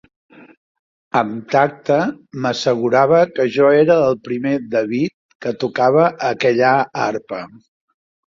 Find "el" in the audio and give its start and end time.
4.07-4.17